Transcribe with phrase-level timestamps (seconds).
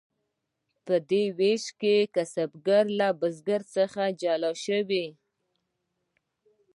[0.85, 4.79] په دې ویش کې کسبګر له بزګر څخه جلا شو.